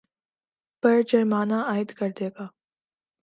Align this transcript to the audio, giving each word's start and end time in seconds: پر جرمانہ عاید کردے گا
پر 0.83 1.01
جرمانہ 1.09 1.59
عاید 1.67 1.89
کردے 1.97 2.27
گا 2.29 2.47